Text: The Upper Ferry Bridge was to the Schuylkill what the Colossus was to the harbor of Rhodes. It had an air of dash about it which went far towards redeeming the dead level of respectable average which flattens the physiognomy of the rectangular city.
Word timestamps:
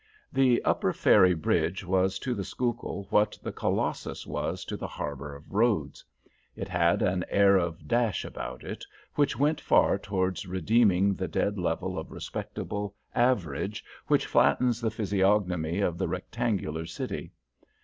The 0.33 0.63
Upper 0.63 0.93
Ferry 0.93 1.35
Bridge 1.35 1.85
was 1.85 2.17
to 2.17 2.33
the 2.33 2.43
Schuylkill 2.43 3.05
what 3.11 3.37
the 3.43 3.51
Colossus 3.51 4.25
was 4.25 4.65
to 4.65 4.75
the 4.75 4.87
harbor 4.87 5.35
of 5.35 5.53
Rhodes. 5.53 6.03
It 6.55 6.67
had 6.67 7.03
an 7.03 7.23
air 7.29 7.57
of 7.57 7.87
dash 7.87 8.25
about 8.25 8.63
it 8.63 8.83
which 9.13 9.37
went 9.37 9.61
far 9.61 9.99
towards 9.99 10.47
redeeming 10.47 11.13
the 11.13 11.27
dead 11.27 11.59
level 11.59 11.99
of 11.99 12.09
respectable 12.11 12.95
average 13.13 13.85
which 14.07 14.25
flattens 14.25 14.81
the 14.81 14.89
physiognomy 14.89 15.81
of 15.81 15.99
the 15.99 16.07
rectangular 16.07 16.87
city. 16.87 17.31